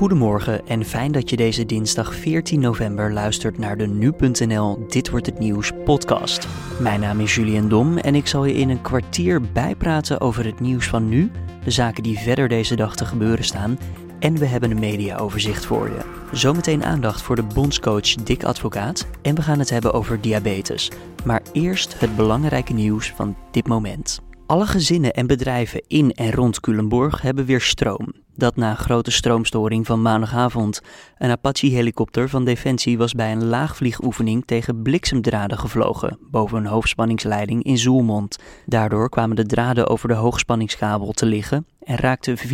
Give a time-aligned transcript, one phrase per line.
[0.00, 5.26] Goedemorgen en fijn dat je deze dinsdag 14 november luistert naar de Nu.nl Dit Wordt
[5.26, 6.48] Het Nieuws podcast.
[6.78, 10.60] Mijn naam is Julian Dom en ik zal je in een kwartier bijpraten over het
[10.60, 11.30] nieuws van nu,
[11.64, 13.78] de zaken die verder deze dag te gebeuren staan
[14.18, 16.00] en we hebben een mediaoverzicht voor je.
[16.32, 20.90] Zometeen aandacht voor de bondscoach Dick Advocaat en we gaan het hebben over diabetes.
[21.24, 24.20] Maar eerst het belangrijke nieuws van dit moment.
[24.46, 28.12] Alle gezinnen en bedrijven in en rond Culemborg hebben weer stroom.
[28.40, 30.80] Dat na grote stroomstoring van maandagavond.
[31.18, 37.78] Een Apache-helikopter van Defensie was bij een laagvliegoefening tegen bliksemdraden gevlogen boven een hoofdspanningsleiding in
[37.78, 38.38] Zoelmond.
[38.66, 42.44] Daardoor kwamen de draden over de hoogspanningskabel te liggen en raakten 24.000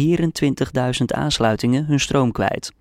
[1.07, 2.73] aansluitingen hun stroom kwijt.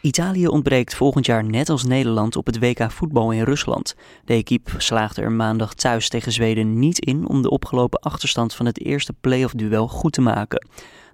[0.00, 3.94] Italië ontbreekt volgend jaar net als Nederland op het WK voetbal in Rusland.
[4.24, 8.66] De equipe slaagde er maandag thuis tegen Zweden niet in om de opgelopen achterstand van
[8.66, 10.66] het eerste play-off-duel goed te maken.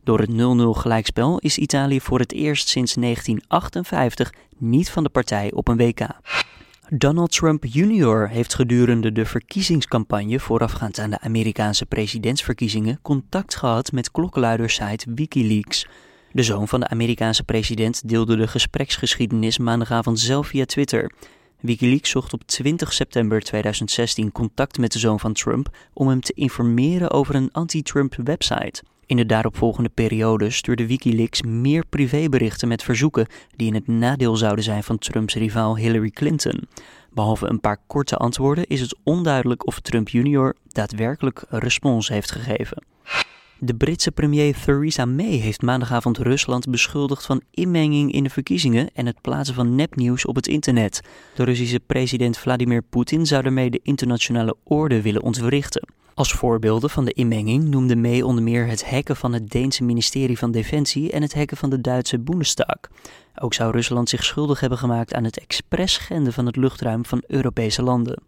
[0.05, 0.35] Door het 0-0
[0.81, 6.07] gelijkspel is Italië voor het eerst sinds 1958 niet van de partij op een WK.
[6.89, 8.29] Donald Trump Jr.
[8.29, 15.87] heeft gedurende de verkiezingscampagne voorafgaand aan de Amerikaanse presidentsverkiezingen contact gehad met klokkenluidersite Wikileaks.
[16.33, 21.13] De zoon van de Amerikaanse president deelde de gespreksgeschiedenis maandagavond zelf via Twitter.
[21.61, 26.33] Wikileaks zocht op 20 september 2016 contact met de zoon van Trump om hem te
[26.35, 28.83] informeren over een anti-Trump website.
[29.11, 34.65] In de daaropvolgende periode stuurde Wikileaks meer privéberichten met verzoeken die in het nadeel zouden
[34.65, 36.69] zijn van Trumps rivaal Hillary Clinton.
[37.13, 40.55] Behalve een paar korte antwoorden is het onduidelijk of Trump Jr.
[40.69, 42.83] daadwerkelijk respons heeft gegeven.
[43.59, 49.07] De Britse premier Theresa May heeft maandagavond Rusland beschuldigd van inmenging in de verkiezingen en
[49.07, 51.01] het plaatsen van nepnieuws op het internet.
[51.35, 56.00] De Russische president Vladimir Poetin zou daarmee de internationale orde willen ontwrichten.
[56.21, 60.39] Als voorbeelden van de inmenging noemde May onder meer het hacken van het Deense ministerie
[60.39, 62.77] van Defensie en het hacken van de Duitse Bundestag.
[63.35, 67.23] Ook zou Rusland zich schuldig hebben gemaakt aan het expres schenden van het luchtruim van
[67.27, 68.23] Europese landen.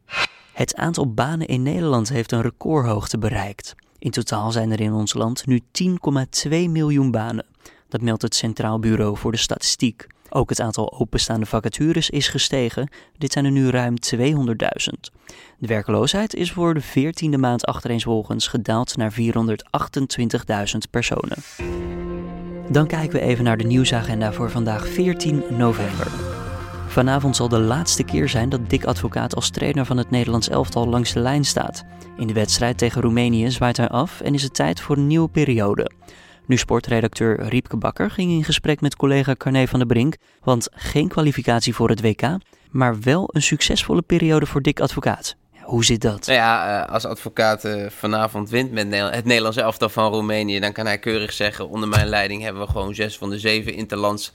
[0.53, 3.75] Het aantal banen in Nederland heeft een recordhoogte bereikt.
[3.99, 7.47] In totaal zijn er in ons land nu 10,2 miljoen banen.
[7.89, 10.07] Dat meldt het Centraal Bureau voor de Statistiek.
[10.35, 12.89] Ook het aantal openstaande vacatures is gestegen.
[13.19, 14.23] Dit zijn er nu ruim 200.000.
[15.59, 19.25] De werkloosheid is voor de 14e maand achtereenvolgens gedaald naar 428.000
[20.91, 21.37] personen.
[22.71, 26.07] Dan kijken we even naar de nieuwsagenda voor vandaag 14 november.
[26.87, 30.89] Vanavond zal de laatste keer zijn dat Dick Advocaat als trainer van het Nederlands elftal
[30.89, 31.85] langs de lijn staat.
[32.17, 35.29] In de wedstrijd tegen Roemenië zwaait hij af en is het tijd voor een nieuwe
[35.29, 35.91] periode.
[36.47, 41.09] Nu sportredacteur Riepke Bakker ging in gesprek met collega Carne van der Brink, want geen
[41.09, 42.37] kwalificatie voor het WK,
[42.71, 45.37] maar wel een succesvolle periode voor Dick Advocaat.
[45.63, 46.27] Hoe zit dat?
[46.27, 50.73] Nou ja, eh, als advocaat eh, vanavond wint met het Nederlands elftal van Roemenië, dan
[50.73, 54.33] kan hij keurig zeggen: onder mijn leiding hebben we gewoon zes van de zeven interlands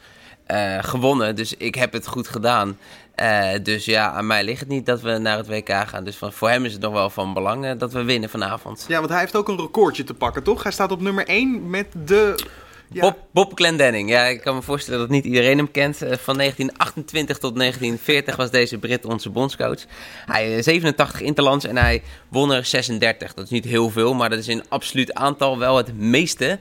[0.48, 1.36] uh, gewonnen.
[1.36, 2.78] Dus ik heb het goed gedaan.
[3.22, 6.04] Uh, dus ja, aan mij ligt het niet dat we naar het WK gaan.
[6.04, 8.86] Dus van, voor hem is het nog wel van belang uh, dat we winnen vanavond.
[8.88, 10.64] Ja, want hij heeft ook een recordje te pakken, toch?
[10.64, 12.46] Hij staat op nummer 1 met de...
[12.92, 13.02] Ja.
[13.02, 14.10] Bob, Bob Glendenning.
[14.10, 15.98] Ja, ik kan me voorstellen dat niet iedereen hem kent.
[15.98, 19.86] van 1928 tot 1940 was deze Brit onze bondscoach.
[20.26, 23.34] Hij 87 interlands en hij won er 36.
[23.34, 26.60] Dat is niet heel veel, maar dat is in absoluut aantal wel het meeste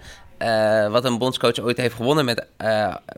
[0.90, 2.46] wat een bondscoach ooit heeft gewonnen met,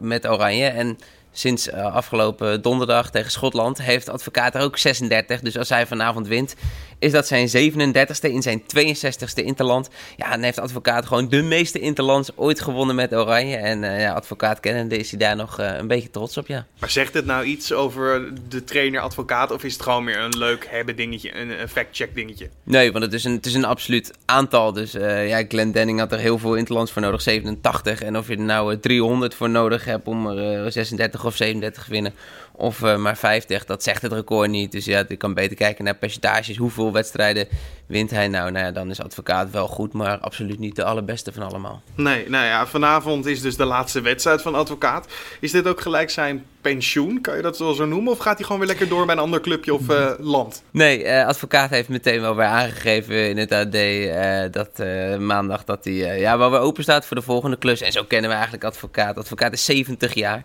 [0.01, 0.67] met Oranje.
[0.67, 0.99] En
[1.39, 5.41] sinds uh, afgelopen donderdag tegen Schotland heeft advocaat er ook 36.
[5.41, 6.55] Dus als hij vanavond wint,
[6.99, 9.89] is dat zijn 37ste in zijn 62ste interland.
[10.17, 13.57] Ja, en heeft advocaat gewoon de meeste interlands ooit gewonnen met Oranje.
[13.57, 16.67] En uh, ja, advocaat kennende is hij daar nog uh, een beetje trots op, ja.
[16.79, 20.67] Maar zegt het nou iets over de trainer-advocaat of is het gewoon meer een leuk
[20.71, 22.49] hebben dingetje, een, fact-check dingetje?
[22.63, 24.73] Nee, want het is een, het is een absoluut aantal.
[24.73, 28.03] Dus ja, Glenn Denning had er heel veel interlands voor nodig, 87.
[28.03, 31.91] En of je er nou 300 voor nodig hebt om er 36 of 37 te
[31.91, 32.15] winnen
[32.59, 34.73] of uh, maar 50, dat zegt het record niet.
[34.73, 36.57] Dus ja, je kan beter kijken naar percentages.
[36.57, 37.49] Hoeveel wedstrijden
[37.87, 38.51] wint hij nou?
[38.51, 41.83] Nou ja, dan is advocaat wel goed, maar absoluut niet de allerbeste van allemaal.
[41.95, 45.07] Nee, nou ja, vanavond is dus de laatste wedstrijd van advocaat.
[45.41, 47.21] Is dit ook gelijk zijn pensioen?
[47.21, 48.13] Kan je dat zo noemen?
[48.13, 50.63] Of gaat hij gewoon weer lekker door bij een ander clubje of uh, land?
[50.71, 54.79] Nee, uh, advocaat heeft meteen wel weer aangegeven in het AD dat
[55.21, 57.81] maandag dat hij ja, wel weer open staat voor de volgende klus.
[57.81, 59.17] En zo kennen we eigenlijk advocaat.
[59.17, 60.45] Advocaat is 70 jaar.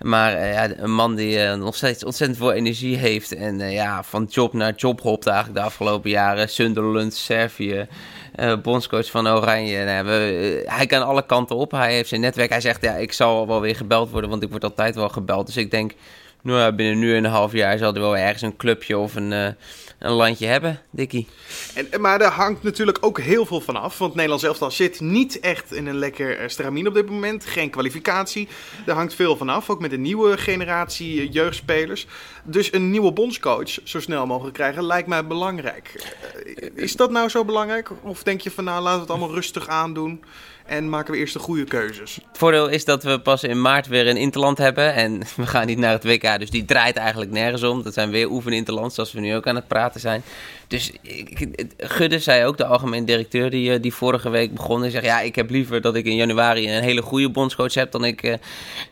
[0.00, 3.34] Maar uh, ja, een man die uh, nog steeds ontzettend veel energie heeft.
[3.34, 6.48] En uh, ja, van job naar job hopt eigenlijk de afgelopen jaren.
[6.48, 7.86] Sunderland, Servië,
[8.62, 9.84] bondscoach van Oranje.
[9.84, 11.70] Nou, we, hij kan alle kanten op.
[11.70, 12.50] Hij heeft zijn netwerk.
[12.50, 15.46] Hij zegt, ja, ik zal wel weer gebeld worden, want ik word altijd wel gebeld.
[15.46, 15.92] Dus ik denk
[16.44, 19.30] Nou, binnen nu en een half jaar zal er wel ergens een clubje of een,
[19.30, 19.46] uh,
[19.98, 21.28] een landje hebben, Dikkie.
[21.74, 23.98] En, maar daar hangt natuurlijk ook heel veel van af.
[23.98, 27.46] Want Nederland zelf zit niet echt in een lekker uh, stramien op dit moment.
[27.46, 28.48] Geen kwalificatie.
[28.86, 29.70] Daar hangt veel van af.
[29.70, 32.06] Ook met een nieuwe generatie uh, jeugdspelers.
[32.42, 36.14] Dus een nieuwe bondscoach zo snel mogelijk krijgen lijkt mij belangrijk.
[36.74, 37.90] is dat nou zo belangrijk?
[38.02, 40.24] Of denk je van nou, laten we het allemaal rustig aandoen?
[40.66, 42.14] En maken we eerst de goede keuzes.
[42.14, 44.94] Het voordeel is dat we pas in maart weer een interland hebben.
[44.94, 46.38] En we gaan niet naar het WK.
[46.38, 47.82] Dus die draait eigenlijk nergens om.
[47.82, 50.22] Dat zijn weer oefen interlands, zoals we nu ook aan het praten zijn.
[50.68, 50.92] Dus
[51.76, 54.80] Gudde zei ook, de algemeen directeur die, eh, die vorige week begon.
[54.80, 57.92] Hij zegt, ja, ik heb liever dat ik in januari een hele goede bondscoach heb...
[57.92, 58.34] dan ik uh,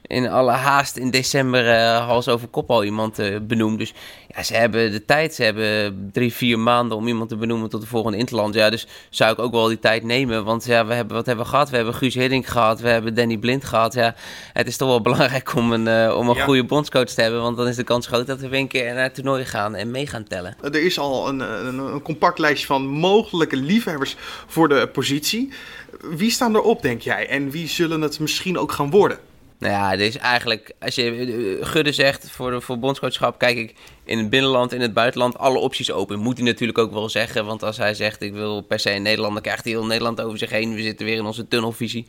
[0.02, 3.76] in alle haast in december uh, hals over kop al iemand uh, benoem.
[3.76, 3.92] Dus
[4.34, 5.34] ja, ze hebben de tijd.
[5.34, 8.54] Ze hebben drie, vier maanden om iemand te benoemen tot de volgende interland.
[8.54, 10.44] Ja, dus zou ik ook wel die tijd nemen.
[10.44, 11.70] Want ja, we hebben, wat hebben we gehad?
[11.70, 12.80] We hebben Guus Hiddink gehad.
[12.80, 13.94] We hebben Danny Blind gehad.
[13.94, 14.14] Ja,
[14.52, 16.44] het is toch wel belangrijk om een, om een ja.
[16.44, 17.40] goede bondscoach te hebben.
[17.40, 19.74] Want dan is de kans groot dat we weer een keer naar het toernooi gaan
[19.74, 20.56] en mee gaan tellen.
[20.60, 25.52] Er is al een een, een, compact lijstje van mogelijke liefhebbers voor de positie.
[26.00, 27.28] Wie staan erop, denk jij?
[27.28, 29.18] En wie zullen het misschien ook gaan worden?
[29.62, 33.56] Nou ja, dit is eigenlijk, als je eh, Gudde zegt voor, de, voor bondscoachschap, kijk
[33.56, 33.74] ik
[34.04, 36.18] in het binnenland, in het buitenland, alle opties open.
[36.18, 39.02] Moet hij natuurlijk ook wel zeggen, want als hij zegt ik wil per se in
[39.02, 40.74] Nederland, dan krijgt hij heel Nederland over zich heen.
[40.74, 42.06] We zitten weer in onze tunnelvisie.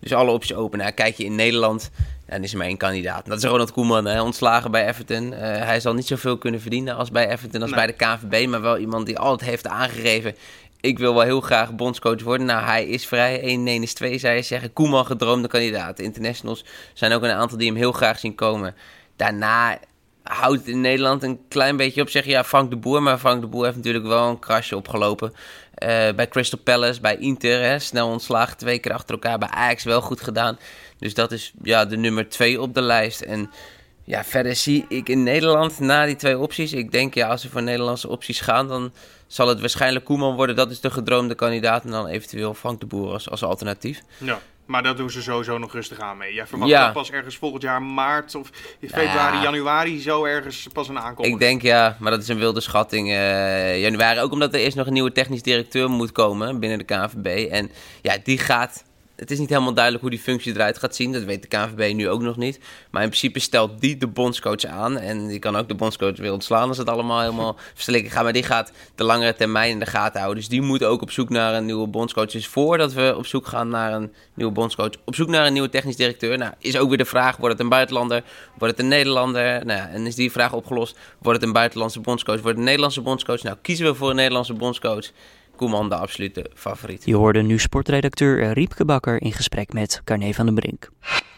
[0.00, 0.78] Dus alle opties open.
[0.78, 1.90] Nou, kijk je in Nederland,
[2.26, 3.26] dan is er maar één kandidaat.
[3.26, 5.32] Dat is Ronald Koeman, hè, ontslagen bij Everton.
[5.32, 7.86] Uh, hij zal niet zoveel kunnen verdienen als bij Everton, als nee.
[7.86, 8.48] bij de KNVB.
[8.48, 10.34] Maar wel iemand die altijd heeft aangegeven...
[10.84, 12.46] ik wil wel heel graag bondscoach worden.
[12.46, 13.40] Nou, hij is vrij.
[13.40, 14.72] 1 1 is 2, zou je zeggen.
[14.72, 15.98] Koeman, gedroomde kandidaat.
[15.98, 18.74] Internationals zijn ook een aantal die hem heel graag zien komen.
[19.16, 19.78] Daarna
[20.22, 22.08] houdt het in Nederland een klein beetje op.
[22.08, 23.02] Zeg ja, Frank de Boer.
[23.02, 25.32] Maar Frank de Boer heeft natuurlijk wel een krasje opgelopen.
[25.32, 25.38] Uh,
[26.16, 27.80] bij Crystal Palace, bij Inter.
[27.80, 29.38] Snel ontslagen, twee keer achter elkaar.
[29.38, 30.58] Bij Ajax wel goed gedaan.
[30.98, 33.20] Dus dat is ja, de nummer twee op de lijst.
[33.20, 33.50] En
[34.04, 36.72] ja, verder zie ik in Nederland na die twee opties.
[36.72, 38.92] Ik denk ja, als ze voor Nederlandse opties gaan, dan
[39.26, 40.56] zal het waarschijnlijk Koeman worden.
[40.56, 41.84] Dat is de gedroomde kandidaat.
[41.84, 44.00] En dan eventueel Frank de Boer als, als alternatief.
[44.18, 44.40] Ja.
[44.66, 46.34] Maar dat doen ze sowieso nog rustig aan mee.
[46.34, 46.92] Jij verwacht ja.
[46.92, 49.42] pas ergens volgend jaar maart of februari, ja.
[49.42, 51.34] januari zo ergens pas een aankondiging.
[51.34, 53.08] Ik denk ja, maar dat is een wilde schatting.
[53.08, 56.84] Uh, januari, ook omdat er eerst nog een nieuwe technisch directeur moet komen binnen de
[56.84, 57.50] KNVB.
[57.50, 57.70] En
[58.02, 58.84] ja, die gaat
[59.16, 61.12] het is niet helemaal duidelijk hoe die functie eruit gaat zien.
[61.12, 62.58] Dat weet de KNVB nu ook nog niet.
[62.90, 64.98] Maar in principe stelt die de bondscoach aan.
[64.98, 68.22] En die kan ook de bondscoach weer ontslaan als het allemaal helemaal verslikken gaat.
[68.22, 70.38] Maar die gaat de langere termijn in de gaten houden.
[70.38, 72.30] Dus die moet ook op zoek naar een nieuwe bondscoach.
[72.30, 75.68] Dus voordat we op zoek gaan naar een nieuwe bondscoach, op zoek naar een nieuwe
[75.68, 76.38] technisch directeur.
[76.38, 78.22] Nou, is ook weer de vraag: wordt het een buitenlander?
[78.58, 79.66] Wordt het een Nederlander?
[79.66, 80.98] Nou, en is die vraag opgelost?
[81.18, 82.34] Wordt het een buitenlandse bondscoach?
[82.34, 83.42] Wordt het een Nederlandse bondscoach?
[83.42, 85.10] Nou, kiezen we voor een Nederlandse bondscoach.
[85.56, 87.02] Koeman de absolute favoriet.
[87.04, 90.90] Je hoorde nu sportredacteur Riepke Bakker in gesprek met Carne van den Brink.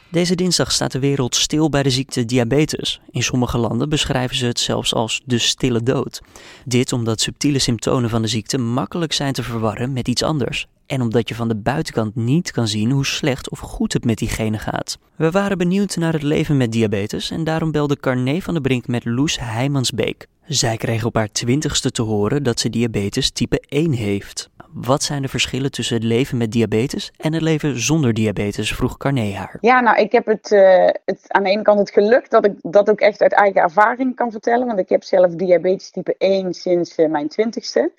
[0.09, 3.01] Deze dinsdag staat de wereld stil bij de ziekte diabetes.
[3.11, 6.23] In sommige landen beschrijven ze het zelfs als de stille dood.
[6.65, 10.67] Dit omdat subtiele symptomen van de ziekte makkelijk zijn te verwarren met iets anders.
[10.87, 14.19] En omdat je van de buitenkant niet kan zien hoe slecht of goed het met
[14.19, 14.99] diegene gaat.
[15.17, 18.87] We waren benieuwd naar het leven met diabetes en daarom belde Carne van den Brink
[18.87, 20.27] met Loes Heijmansbeek.
[20.47, 24.51] Zij kreeg op haar twintigste te horen dat ze diabetes type 1 heeft.
[24.73, 28.73] Wat zijn de verschillen tussen het leven met diabetes en het leven zonder diabetes?
[28.73, 29.59] vroeg Carné haar.
[29.61, 32.53] Ja, nou, ik heb het, uh, het, aan de ene kant het geluk dat ik
[32.63, 34.67] dat ook echt uit eigen ervaring kan vertellen.
[34.67, 37.91] Want ik heb zelf diabetes type 1 sinds uh, mijn twintigste.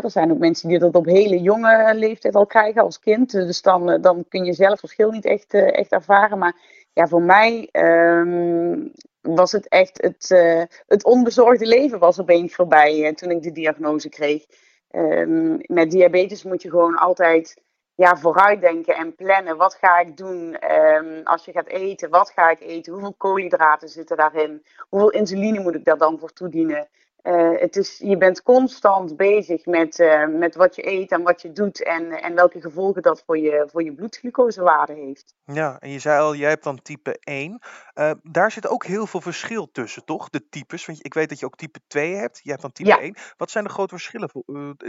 [0.00, 3.30] Er zijn ook mensen die dat op hele jonge leeftijd al krijgen als kind.
[3.30, 6.38] Dus dan, uh, dan kun je zelf het verschil niet echt, echt ervaren.
[6.38, 6.56] Maar
[6.92, 12.98] ja, voor mij um, was het echt het, uh, het onbezorgde leven was opeens voorbij
[12.98, 14.44] uh, toen ik de diagnose kreeg.
[14.90, 17.62] Um, met diabetes moet je gewoon altijd
[17.94, 19.56] ja, vooruitdenken en plannen.
[19.56, 22.10] Wat ga ik doen um, als je gaat eten?
[22.10, 22.92] Wat ga ik eten?
[22.92, 24.62] Hoeveel koolhydraten zitten daarin?
[24.88, 26.88] Hoeveel insuline moet ik daar dan voor toedienen?
[27.22, 31.42] Uh, het is, je bent constant bezig met, uh, met wat je eet en wat
[31.42, 35.34] je doet en, en welke gevolgen dat voor je, voor je bloedglucosewaarde heeft.
[35.44, 37.50] Ja, en je zei al, jij hebt dan type 1.
[37.94, 40.30] Uh, eh, daar zit ook heel veel verschil tussen, toch?
[40.30, 40.86] De types.
[40.86, 42.40] Want ik weet dat je ook type 2 hebt.
[42.42, 43.00] Jij hebt dan type ja.
[43.00, 43.16] 1.
[43.36, 44.30] Wat zijn de grote verschillen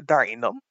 [0.06, 0.62] daarin dan?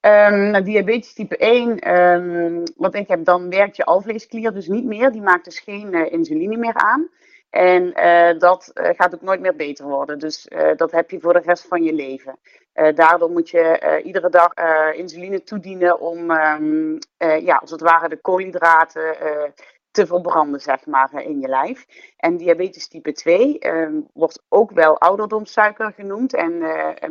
[0.00, 4.84] Um, nou, diabetes type 1, um, wat ik heb, dan werkt je alvleesklier dus niet
[4.84, 5.12] meer.
[5.12, 7.08] Die maakt dus geen insuline meer aan.
[7.50, 10.18] En uh, dat uh, gaat ook nooit meer beter worden.
[10.18, 12.38] Dus uh, dat heb je voor de rest van je leven.
[12.94, 14.52] daardoor moet je iedere dag
[14.94, 19.16] insuline toedienen om, um, ja, als het ware, de koolhydraten
[19.90, 21.86] te verbranden, zeg maar, in je lijf.
[22.16, 26.34] En diabetes type 2 ehm, wordt ook wel ouderdomssuiker genoemd.
[26.34, 26.58] En,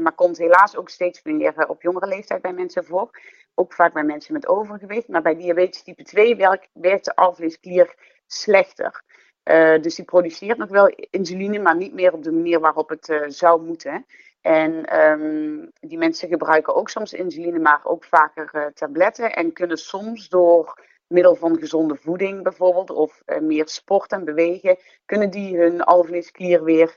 [0.02, 3.10] maar komt helaas ook steeds meer op jongere leeftijd bij mensen voor.
[3.56, 5.08] Ook vaak bij mensen met overgewicht.
[5.08, 7.96] Maar bij diabetes type 2 werkt, werkt de alvleesklier
[8.28, 9.04] slechter.
[9.82, 13.62] Dus die produceert nog wel insuline, maar niet meer op de manier waarop het zou
[13.62, 14.06] moeten.
[14.42, 19.34] En ehm, die mensen gebruiken ook soms insuline, maar ook vaker tabletten.
[19.34, 25.30] En kunnen soms door middel van gezonde voeding bijvoorbeeld, of meer sport en bewegen, kunnen
[25.30, 26.96] die hun alvleesklier weer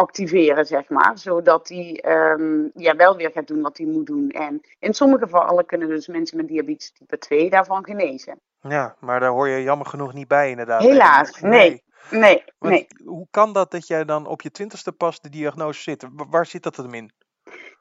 [0.00, 1.18] activeren, zeg maar.
[1.18, 4.30] Zodat die ehm, ja, wel weer gaat doen wat hij moet doen.
[4.30, 8.40] En in sommige gevallen kunnen dus mensen met diabetes type 2 daarvan genezen.
[8.60, 10.82] Ja, maar daar hoor je jammer genoeg niet bij inderdaad.
[10.82, 11.50] Helaas, nee.
[11.50, 12.44] Nee, nee.
[13.04, 16.06] Hoe kan dat dat jij dan op je twintigste pas de diagnose zit?
[16.30, 17.12] Waar zit dat hem in?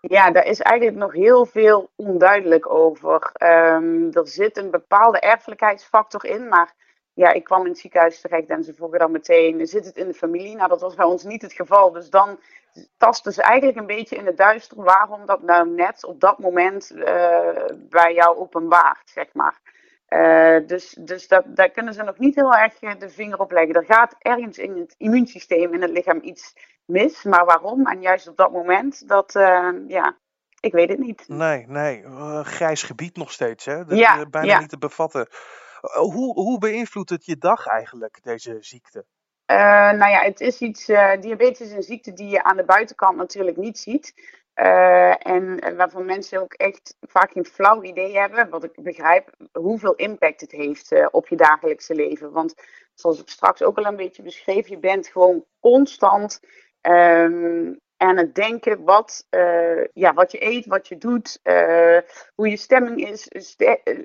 [0.02, 3.32] Ja, daar is eigenlijk nog heel veel onduidelijk over.
[3.44, 6.74] Um, er zit een bepaalde erfelijkheidsfactor in, maar
[7.14, 10.08] ja, ik kwam in het ziekenhuis terecht en ze vroegen dan meteen, zit het in
[10.08, 10.56] de familie?
[10.56, 11.92] Nou, dat was bij ons niet het geval.
[11.92, 12.40] Dus dan
[12.98, 16.92] tasten ze eigenlijk een beetje in het duister waarom dat nou net op dat moment
[16.96, 17.06] uh,
[17.76, 19.60] bij jou openbaart, zeg maar.
[20.10, 23.52] Uh, dus dus dat, daar kunnen ze nog niet heel erg eh, de vinger op
[23.52, 23.76] leggen.
[23.76, 26.54] Er gaat ergens in het immuunsysteem in het lichaam iets
[26.86, 27.88] mis, maar waarom?
[27.88, 30.18] En juist op dat moment, dat, uh, ja,
[30.60, 31.24] ik weet het niet.
[31.28, 32.04] Nee, nee,
[32.44, 33.86] grijs gebied nog steeds, hè?
[33.86, 35.28] Dat ja, bijna niet te bevatten.
[35.82, 39.06] Eh, hoe, hoe beïnvloedt het je dag eigenlijk, deze ziekte?
[39.46, 40.86] Nou ja, het is iets.
[41.20, 44.14] Diabetes is een ziekte die je aan de buitenkant natuurlijk niet ziet.
[44.62, 49.96] Uh, en waarvan mensen ook echt vaak geen flauw idee hebben, wat ik begrijp, hoeveel
[49.96, 52.32] impact het heeft op je dagelijkse leven.
[52.32, 52.54] Want
[52.94, 56.40] zoals ik straks ook al een beetje beschreef, je bent gewoon constant
[56.82, 61.98] um, aan het denken wat, uh, ja, wat je eet, wat je doet, uh,
[62.36, 63.28] hoe je stemming is.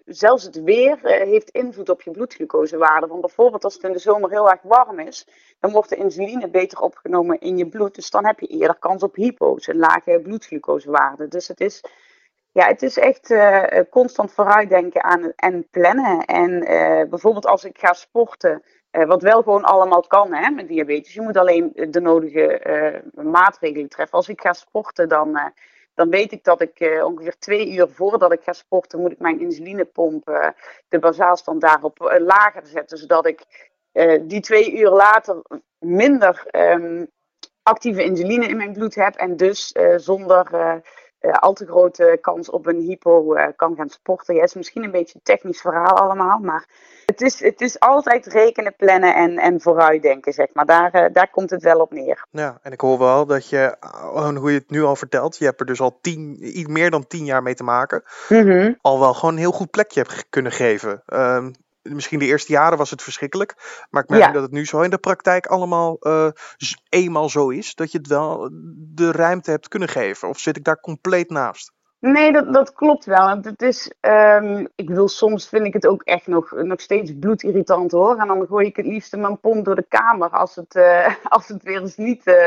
[0.04, 3.06] zelfs het weer heeft invloed op je bloedglucosewaarde.
[3.06, 5.28] Want bijvoorbeeld als het in de zomer heel erg warm is,
[5.60, 7.94] dan wordt de insuline beter opgenomen in je bloed.
[7.94, 11.28] Dus dan heb je eerder kans op hypo's, een lage bloedglucosewaarde.
[11.28, 11.84] Dus het is,
[12.52, 13.34] ja, het is echt
[13.90, 16.24] constant vooruitdenken aan en plannen.
[16.24, 16.58] En
[17.10, 18.62] bijvoorbeeld als ik ga sporten.
[18.96, 21.14] Uh, wat wel gewoon allemaal kan hè, met diabetes.
[21.14, 22.60] Je moet alleen de nodige
[23.16, 24.18] uh, maatregelen treffen.
[24.18, 25.44] Als ik ga sporten, dan, uh,
[25.94, 29.40] dan weet ik dat ik ongeveer twee uur voordat ik ga sporten, moet ik mijn
[29.40, 30.52] insulinepomp,
[30.88, 32.98] de basaalstand daarop lager zetten.
[32.98, 33.44] Zodat ik
[34.22, 35.42] die twee uur later
[35.78, 37.10] minder um,
[37.62, 39.14] actieve insuline in mijn bloed heb.
[39.14, 40.82] En dus zonder
[41.32, 44.34] al te grote kans op een hypo uh, kan gaan sporten.
[44.34, 46.66] Ja, is misschien een beetje een technisch verhaal allemaal, maar
[47.06, 50.66] het is, het is altijd rekenen, plannen en, en vooruitdenken, zeg maar.
[50.66, 52.26] Daar, uh, daar komt het wel op neer.
[52.30, 53.76] Ja, en ik hoor wel dat je,
[54.34, 57.06] hoe je het nu al vertelt, je hebt er dus al tien, iets meer dan
[57.06, 58.78] tien jaar mee te maken, mm -hmm.
[58.80, 61.02] al wel gewoon een heel goed plekje hebt kunnen geven.
[61.06, 61.54] Um,
[61.92, 63.54] misschien de eerste jaren was het verschrikkelijk.
[63.90, 66.28] Maar ik merk dat het nu zo in de praktijk allemaal uh,
[66.88, 67.74] eenmaal zo is.
[67.74, 70.28] Dat je het wel de ruimte hebt kunnen geven.
[70.28, 71.72] Of zit ik daar compleet naast?
[72.00, 73.26] Nee, dat, dat klopt wel.
[73.26, 77.12] Want het is, um, ik bedoel, soms vind ik het ook echt nog, nog steeds
[77.20, 78.16] bloedirritant hoor.
[78.18, 81.48] En dan gooi ik het liefst mijn pomp door de kamer als het, uh, als
[81.48, 82.44] het weer eens niet uh,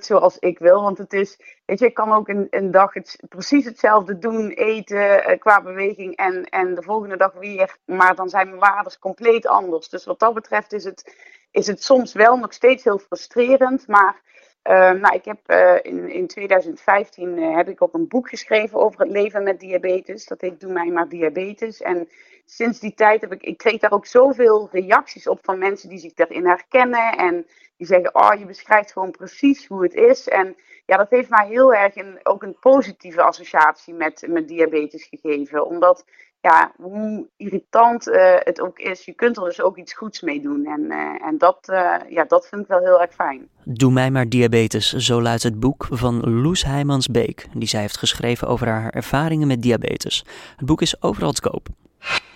[0.00, 0.82] zoals ik wil.
[0.82, 4.50] Want het is, weet je, ik kan ook een, een dag het, precies hetzelfde doen,
[4.50, 7.76] eten uh, qua beweging en, en de volgende dag weer.
[7.84, 9.88] Maar dan zijn mijn waarden compleet anders.
[9.88, 11.16] Dus wat dat betreft is het,
[11.50, 13.86] is het soms wel nog steeds heel frustrerend.
[13.86, 14.20] Maar
[14.62, 19.00] nou, ik heb uh, in, in 2015 uh, heb ik ook een boek geschreven over
[19.00, 20.26] het leven met diabetes.
[20.26, 21.80] Dat heet Doe mij maar diabetes.
[21.80, 22.08] En
[22.44, 25.98] sinds die tijd heb ik, ik kreeg daar ook zoveel reacties op van mensen die
[25.98, 27.16] zich daarin herkennen.
[27.16, 30.28] En die zeggen, oh, je beschrijft gewoon precies hoe het is.
[30.28, 35.66] En ja, dat heeft mij heel erg ook een positieve associatie met, met diabetes gegeven.
[35.66, 36.04] Omdat,
[36.42, 40.40] ja, hoe irritant uh, het ook is, je kunt er dus ook iets goeds mee
[40.40, 40.64] doen.
[40.66, 43.48] En, uh, en dat, uh, ja, dat vind ik wel heel erg fijn.
[43.64, 48.48] Doe mij maar diabetes, zo luidt het boek van Loes Heijmans-Beek, die zij heeft geschreven
[48.48, 50.24] over haar ervaringen met diabetes.
[50.56, 51.66] Het boek is overal te koop.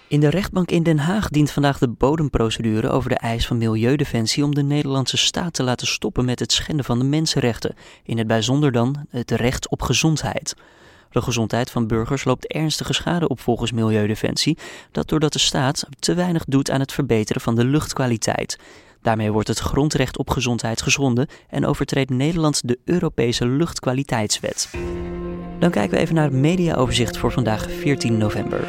[0.09, 4.45] In de rechtbank in Den Haag dient vandaag de bodemprocedure over de eis van Milieudefensie
[4.45, 8.27] om de Nederlandse staat te laten stoppen met het schenden van de mensenrechten, in het
[8.27, 10.55] bijzonder dan het recht op gezondheid.
[11.17, 14.59] De gezondheid van burgers loopt ernstige schade op volgens Milieudefensie,
[14.93, 18.59] dat doordat de staat te weinig doet aan het verbeteren van de luchtkwaliteit.
[19.03, 24.71] Daarmee wordt het grondrecht op gezondheid geschonden en overtreedt Nederland de Europese luchtkwaliteitswet.
[25.59, 28.65] Dan kijken we even naar het mediaoverzicht voor vandaag 14 november.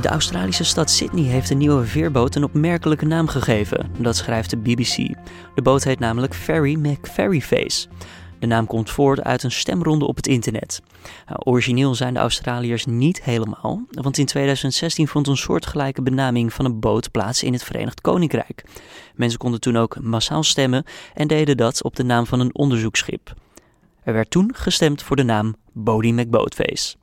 [0.00, 3.90] De Australische stad Sydney heeft een nieuwe veerboot een opmerkelijke naam gegeven.
[3.98, 4.96] Dat schrijft de BBC.
[5.54, 7.88] De boot heet namelijk Ferry McFerryface.
[8.38, 10.82] De naam komt voort uit een stemronde op het internet.
[11.26, 16.64] Nou, origineel zijn de Australiërs niet helemaal, want in 2016 vond een soortgelijke benaming van
[16.64, 18.64] een boot plaats in het Verenigd Koninkrijk.
[19.14, 23.34] Mensen konden toen ook massaal stemmen en deden dat op de naam van een onderzoeksschip.
[24.02, 26.96] Er werd toen gestemd voor de naam Bodie McBoatface.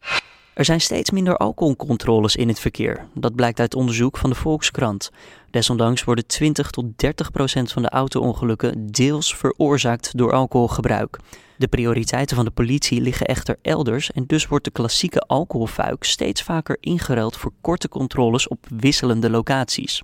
[0.54, 3.06] Er zijn steeds minder alcoholcontroles in het verkeer.
[3.14, 5.12] Dat blijkt uit onderzoek van de Volkskrant.
[5.52, 11.20] Desondanks worden 20 tot 30 procent van de auto-ongelukken deels veroorzaakt door alcoholgebruik.
[11.58, 16.44] De prioriteiten van de politie liggen echter elders en dus wordt de klassieke alcoholfuik steeds
[16.44, 20.02] vaker ingeruild voor korte controles op wisselende locaties.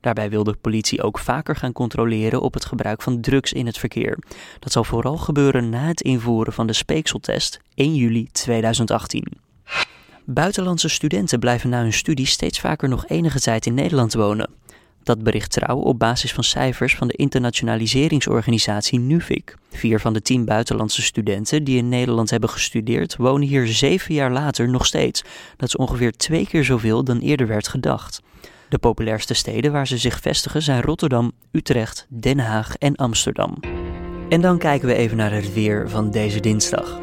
[0.00, 3.78] Daarbij wil de politie ook vaker gaan controleren op het gebruik van drugs in het
[3.78, 4.18] verkeer.
[4.58, 9.48] Dat zal vooral gebeuren na het invoeren van de speekseltest 1 juli 2018.
[10.24, 14.50] Buitenlandse studenten blijven na hun studie steeds vaker nog enige tijd in Nederland wonen.
[15.02, 19.56] Dat bericht trouw op basis van cijfers van de internationaliseringsorganisatie NUFIC.
[19.70, 24.32] Vier van de tien buitenlandse studenten die in Nederland hebben gestudeerd, wonen hier zeven jaar
[24.32, 25.24] later nog steeds.
[25.56, 28.22] Dat is ongeveer twee keer zoveel dan eerder werd gedacht.
[28.68, 33.58] De populairste steden waar ze zich vestigen zijn Rotterdam, Utrecht, Den Haag en Amsterdam.
[34.28, 37.00] En dan kijken we even naar het weer van deze dinsdag.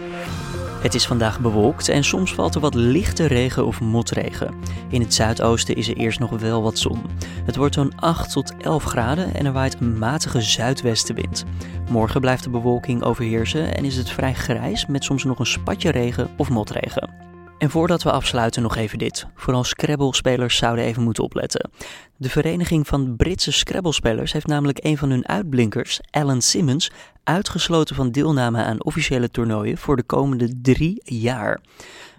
[0.87, 4.53] Het is vandaag bewolkt en soms valt er wat lichte regen of motregen.
[4.89, 7.01] In het zuidoosten is er eerst nog wel wat zon.
[7.45, 11.45] Het wordt zo'n 8 tot 11 graden en er waait een matige zuidwestenwind.
[11.89, 15.89] Morgen blijft de bewolking overheersen en is het vrij grijs met soms nog een spatje
[15.91, 17.26] regen of motregen.
[17.57, 19.27] En voordat we afsluiten nog even dit.
[19.35, 21.69] Vooral Scrabble-spelers zouden even moeten opletten.
[22.17, 26.91] De Vereniging van Britse Scrabble-spelers heeft namelijk een van hun uitblinkers, Alan Simmons,
[27.23, 31.61] uitgesloten van deelname aan officiële toernooien voor de komende drie jaar.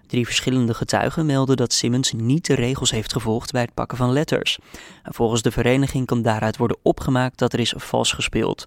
[0.09, 4.13] Drie verschillende getuigen melden dat Simmons niet de regels heeft gevolgd bij het pakken van
[4.13, 4.59] letters.
[5.03, 8.67] Volgens de vereniging kan daaruit worden opgemaakt dat er is vals gespeeld.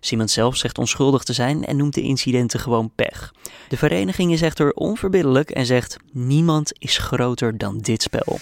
[0.00, 3.32] Simmons zelf zegt onschuldig te zijn en noemt de incidenten gewoon pech.
[3.68, 8.38] De vereniging is echter onverbiddelijk en zegt: niemand is groter dan dit spel.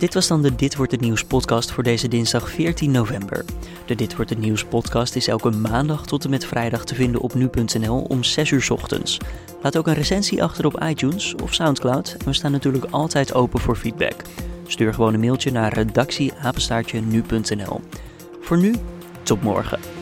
[0.00, 3.44] Dit was dan de Dit wordt het nieuws podcast voor deze dinsdag 14 november.
[3.86, 7.20] De Dit wordt het nieuws podcast is elke maandag tot en met vrijdag te vinden
[7.20, 9.18] op nu.nl om 6 uur ochtends.
[9.62, 13.60] Laat ook een recensie achter op iTunes of Soundcloud en we staan natuurlijk altijd open
[13.60, 14.22] voor feedback.
[14.66, 17.80] Stuur gewoon een mailtje naar redactieapenstaartje nu.nl.
[18.40, 18.74] Voor nu,
[19.22, 19.99] tot morgen.